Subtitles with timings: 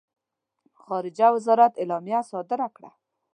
[0.83, 2.91] خارجه وزارت اعلامیه صادره کړه.